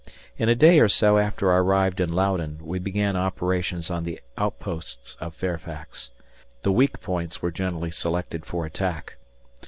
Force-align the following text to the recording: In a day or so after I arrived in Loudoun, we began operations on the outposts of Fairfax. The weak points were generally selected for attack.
In 0.35 0.49
a 0.49 0.55
day 0.55 0.79
or 0.79 0.87
so 0.87 1.19
after 1.19 1.53
I 1.53 1.57
arrived 1.57 1.99
in 2.01 2.11
Loudoun, 2.11 2.57
we 2.63 2.79
began 2.79 3.15
operations 3.15 3.91
on 3.91 4.03
the 4.03 4.19
outposts 4.35 5.15
of 5.21 5.35
Fairfax. 5.35 6.09
The 6.63 6.71
weak 6.71 7.01
points 7.01 7.43
were 7.43 7.51
generally 7.51 7.91
selected 7.91 8.43
for 8.43 8.65
attack. 8.65 9.17